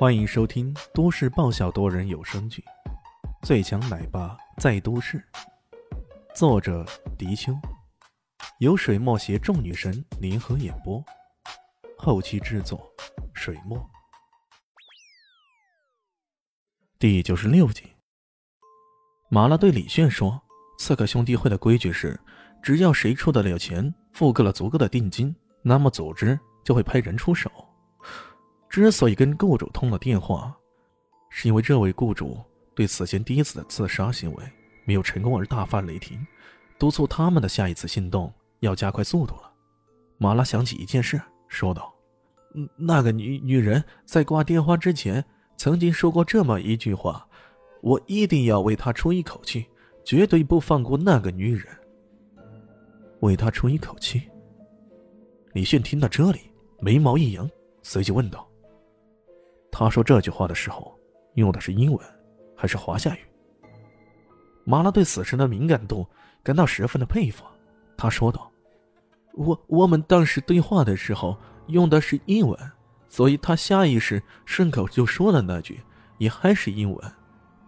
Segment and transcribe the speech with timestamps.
[0.00, 2.64] 欢迎收听都市爆笑多人有声剧
[3.46, 5.18] 《最强奶爸在都市》，
[6.34, 6.86] 作者：
[7.18, 7.52] 迪秋，
[8.60, 11.04] 由水墨携众女神联合演播，
[11.98, 12.80] 后期制作：
[13.34, 13.78] 水墨。
[16.98, 17.92] 第九十六集，
[19.28, 20.40] 麻辣对李炫说
[20.80, 22.18] ：“刺客兄弟会的规矩是，
[22.62, 27.52] 只要谁出得了钱，付够了足够的定金，那么组织就会派人出手。”
[28.70, 30.56] 之所以跟雇主通了电话，
[31.28, 32.38] 是因为这位雇主
[32.72, 34.44] 对此前第一次的自杀行为
[34.84, 36.24] 没有成功而大发雷霆，
[36.78, 39.52] 督促他们的下一次行动要加快速度了。
[40.18, 41.92] 马拉想起一件事，说道
[42.78, 45.24] ：“那个女女人在挂电话之前
[45.56, 47.26] 曾经说过这么一句话，
[47.82, 49.66] 我一定要为她出一口气，
[50.04, 51.66] 绝对不放过那个女人。
[53.20, 54.22] 为她出一口气。”
[55.54, 56.38] 李迅听到这里，
[56.78, 57.50] 眉毛一扬，
[57.82, 58.46] 随即问道。
[59.72, 60.98] 他说这句话的时候，
[61.34, 62.06] 用的是英文，
[62.56, 63.18] 还是华夏语？
[64.64, 66.06] 马拉对此神的敏感度
[66.42, 67.44] 感到十分的佩服。
[67.96, 68.50] 他说道
[69.34, 71.36] ：“我我们当时对话的时候
[71.68, 72.58] 用的是英文，
[73.08, 75.80] 所以他下意识顺口就说了那句，
[76.18, 77.12] 也还是英文。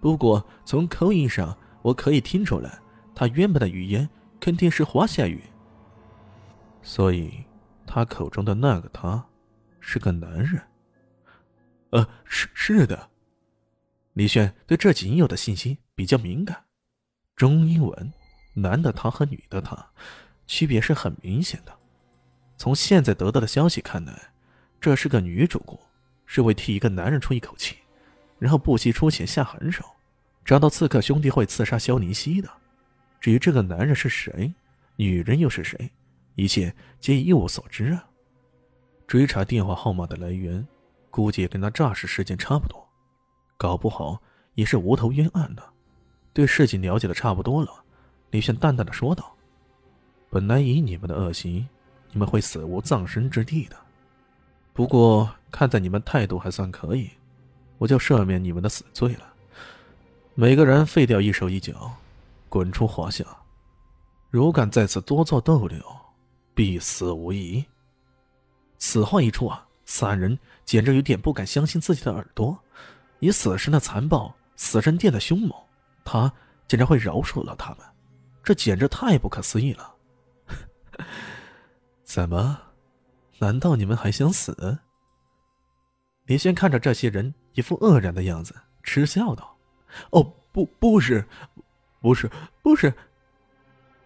[0.00, 2.78] 不过从口音上，我可以听出来，
[3.14, 4.08] 他原本的语言
[4.40, 5.42] 肯定是华夏语。
[6.82, 7.44] 所以，
[7.86, 9.24] 他口中的那个他，
[9.80, 10.60] 是个男人。”
[11.90, 13.10] 呃，是是的，
[14.12, 16.64] 李炫对这仅有的信息比较敏感。
[17.34, 18.12] 中英文，
[18.54, 19.90] 男的他和女的他，
[20.46, 21.76] 区别是很明显的。
[22.56, 24.32] 从现在得到的消息看来，
[24.80, 25.80] 这是个女主顾，
[26.26, 27.76] 是为替一个男人出一口气，
[28.38, 29.84] 然后不惜出钱下狠手，
[30.44, 32.48] 找到刺客兄弟会刺杀萧宁熙的。
[33.20, 34.52] 至于这个男人是谁，
[34.96, 35.90] 女人又是谁，
[36.36, 38.06] 一切皆一无所知啊。
[39.08, 40.64] 追查电话号码的来源。
[41.10, 42.88] 估计跟那诈尸事件差不多，
[43.56, 44.20] 搞不好
[44.54, 45.62] 也是无头冤案呢。
[46.32, 47.70] 对事情了解的差不多了，
[48.30, 49.34] 李炫淡淡的说道
[50.30, 51.68] ：“本来以你们的恶行，
[52.12, 53.76] 你们会死无葬身之地的。
[54.72, 57.10] 不过看在你们态度还算可以，
[57.78, 59.34] 我就赦免你们的死罪了。
[60.34, 61.92] 每个人废掉一手一脚，
[62.48, 63.24] 滚出华夏。
[64.30, 65.84] 如敢在此多做逗留，
[66.54, 67.64] 必死无疑。”
[68.78, 69.66] 此话一出啊！
[69.90, 72.56] 三人简直有点不敢相信自己的耳朵，
[73.18, 75.52] 以死神的残暴，死神殿的凶猛，
[76.04, 76.32] 他
[76.68, 77.78] 竟然会饶恕了他们，
[78.44, 79.92] 这简直太不可思议了！
[82.06, 82.56] 怎么？
[83.40, 84.78] 难道你们还想死？
[86.26, 89.58] 李轩看着这些人一副愕然的样子，嗤笑道
[90.12, 90.22] ：“哦，
[90.52, 91.26] 不，不是，
[92.00, 92.30] 不是，
[92.62, 92.94] 不是。”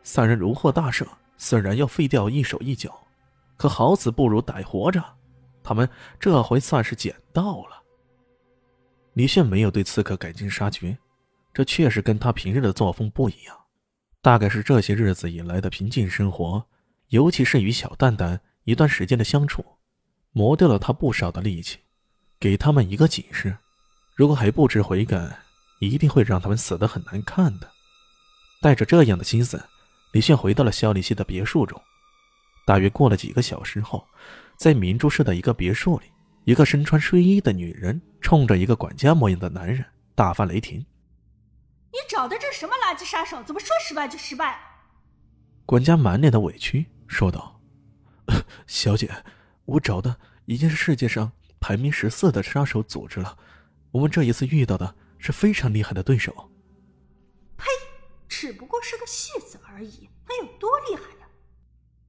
[0.03, 1.07] 三人如获大赦，
[1.37, 3.07] 虽然要废掉一手一脚，
[3.59, 5.05] 可好死不如歹活着。
[5.65, 5.89] 他们
[6.21, 7.83] 这回算是捡到了。
[9.15, 10.97] 李炫没有对刺客赶尽杀绝，
[11.55, 13.57] 这确实跟他平日的作风不一样。
[14.21, 16.65] 大概是这些日子以来的平静生活，
[17.09, 19.65] 尤其是与小蛋蛋一段时间的相处，
[20.33, 21.79] 磨掉了他不少的力气。
[22.39, 23.57] 给他们一个警示：
[24.15, 25.39] 如果还不知悔改，
[25.79, 27.71] 一定会让他们死得很难看的。
[28.61, 29.63] 带着这样的心思，
[30.13, 31.81] 李炫回到了肖立熙的别墅中。
[32.67, 34.07] 大约过了几个小时后。
[34.57, 36.07] 在明珠市的一个别墅里，
[36.45, 39.85] 一个身穿睡衣的女人冲着一个管家模样的男人
[40.15, 40.79] 大发雷霆
[41.93, 43.43] ：“你找的这什么垃圾杀手？
[43.43, 44.59] 怎么说失败就失败？”
[45.67, 47.61] 管家满脸的委屈说道
[48.67, 49.11] ：“小姐，
[49.65, 50.17] 我找的
[50.47, 53.37] 已经是世界上排名十四的杀手组织了，
[53.91, 56.51] 我们这一次遇到的是非常厉害的对手。
[57.57, 57.65] ”“呸！
[58.29, 61.27] 只不过是个戏子而已，能有多厉害呀？”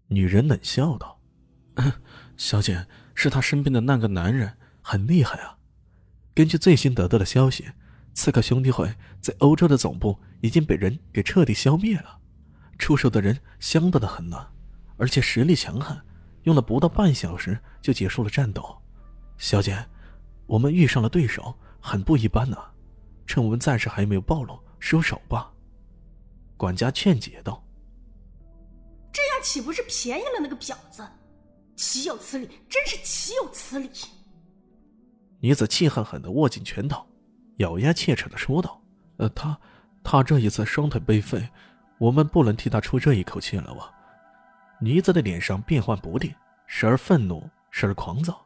[0.07, 1.19] 女人冷笑道。
[2.38, 5.57] 小姐，是他身边的那个男人很厉害啊！
[6.34, 7.72] 根据最新得到的消息，
[8.13, 12.19] 刺客兄弟会在欧洲的总部已经被人给彻底消灭了，
[12.78, 14.51] 出手的人相当的狠辣，
[14.97, 16.01] 而且实力强悍，
[16.44, 18.81] 用了不到半小时就结束了战斗。
[19.38, 19.85] 小姐，
[20.45, 22.57] 我们遇上了对手，很不一般呢，
[23.25, 25.51] 趁我们暂时还没有暴露，收手吧。
[26.57, 27.65] 管家劝解道
[29.12, 31.06] ：“这样岂不是便宜了那个婊子？”
[31.75, 32.48] 岂有此理！
[32.69, 33.89] 真是岂有此理！
[35.39, 37.06] 女子气狠狠的握紧拳头，
[37.57, 38.81] 咬牙切齿的说道
[39.18, 39.57] ：“呃，他，
[40.04, 41.50] 他这一次双腿被废，
[42.00, 43.92] 我们不能替他出这一口气了吧？”
[44.81, 46.33] 女子的脸上变幻不定，
[46.66, 48.45] 时而愤怒，时而狂躁，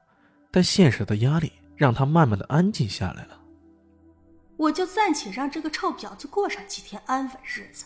[0.51, 3.39] 但现实的压力让她慢慢的安静下来了。
[4.57, 7.85] 我就暂且让这个臭婊子过上几天安稳日子，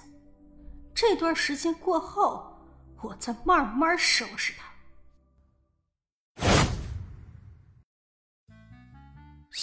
[0.94, 2.58] 这段时间过后，
[3.02, 4.73] 我再慢慢收拾他。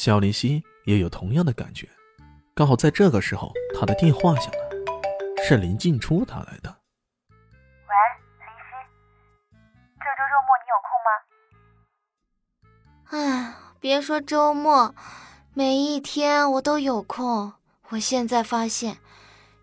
[0.01, 1.87] 肖林熙也有同样的感觉。
[2.55, 4.71] 刚好在这个时候，他的电话响了，
[5.47, 6.75] 是林静初打来的。
[7.29, 7.95] 喂，
[8.39, 8.71] 林夕，
[9.99, 11.09] 这周周末你有空吗？
[13.11, 14.95] 哎，别说周末，
[15.53, 17.53] 每一天我都有空。
[17.91, 18.97] 我现在发现，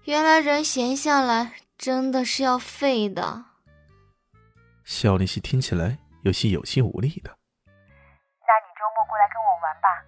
[0.03, 3.45] 原来人闲下来真的是要废的。
[4.85, 7.31] 肖林熙听起来有些有气无力的。
[8.45, 10.01] 那你周末过来跟我玩吧，我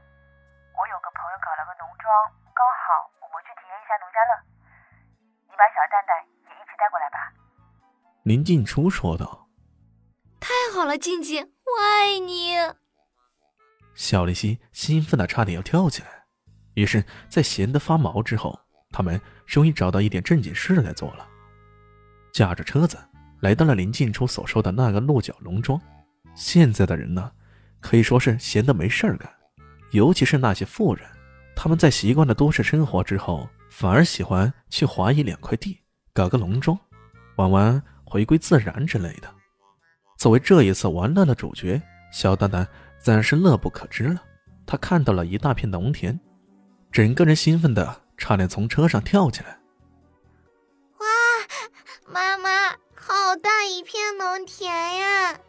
[0.89, 2.09] 有个朋友搞了个农庄，
[2.57, 4.33] 刚好我们去体验一下农家乐。
[5.45, 6.17] 你把小蛋蛋
[6.49, 7.17] 也一起带过来吧。
[8.23, 9.47] 林静初说道。
[10.39, 12.55] 太好了，静静，我爱你。
[13.93, 16.25] 小丽西兴奋的差点要跳起来。
[16.73, 18.59] 于是，在闲得发毛之后，
[18.89, 21.27] 他们终于找到一点正经事来做了。
[22.33, 22.97] 驾着车子
[23.41, 25.79] 来到了林静初所说的那个鹿角农庄。
[26.35, 27.31] 现在的人呢，
[27.79, 29.31] 可以说是闲得没事儿干，
[29.91, 31.05] 尤其是那些富人，
[31.55, 35.81] 他们在习惯了都市生活之后，反而喜欢去划一两块地，
[36.13, 36.77] 搞个农庄，
[37.37, 39.29] 玩玩回归自然之类的。
[40.17, 41.81] 作为这一次玩乐的主角，
[42.11, 42.67] 小蛋蛋
[42.99, 44.21] 自然是乐不可支了。
[44.65, 46.19] 他看到了一大片农田。
[46.91, 49.59] 整个人兴奋的差点从车上跳起来！
[50.97, 51.05] 哇，
[52.07, 55.39] 妈妈，好大一片农田呀！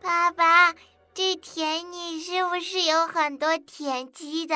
[0.00, 0.72] 爸爸，
[1.14, 4.54] 这田里是不是有很多田鸡的？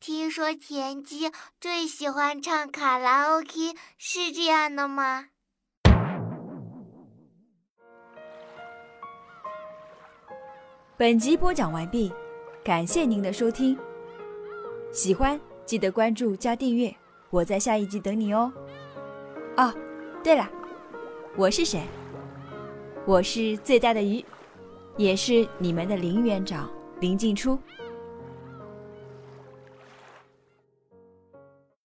[0.00, 1.30] 听说田鸡
[1.60, 5.26] 最喜欢唱卡拉 OK，是这样的吗？
[10.96, 12.10] 本集播讲完毕，
[12.64, 13.78] 感谢您的收听。
[14.90, 16.94] 喜欢记得关注加订阅，
[17.28, 18.50] 我在下一集等你哦。
[19.58, 19.74] 哦，
[20.24, 20.48] 对了，
[21.36, 21.82] 我是谁？
[23.04, 24.24] 我是最大的鱼，
[24.96, 26.68] 也是你们的林园长
[27.00, 27.58] 林静初。